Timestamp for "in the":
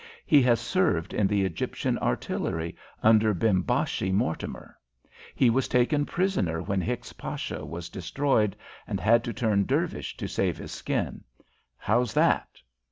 1.13-1.45